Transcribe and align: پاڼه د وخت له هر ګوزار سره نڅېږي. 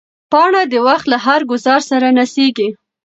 پاڼه 0.31 0.61
د 0.71 0.73
وخت 0.87 1.05
له 1.13 1.17
هر 1.25 1.41
ګوزار 1.51 1.81
سره 1.91 2.07
نڅېږي. 2.17 2.69